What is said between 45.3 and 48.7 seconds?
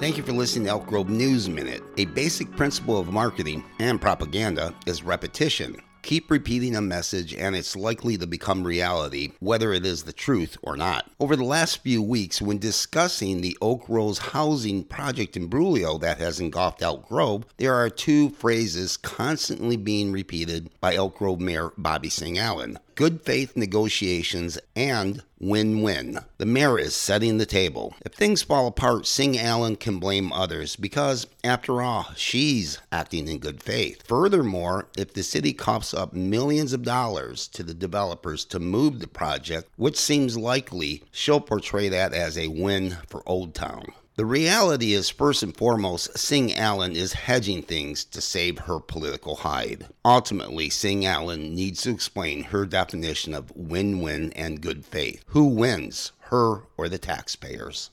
and foremost, Singh Allen is hedging things to save